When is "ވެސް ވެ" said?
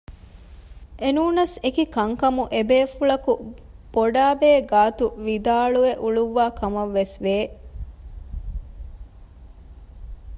6.97-7.37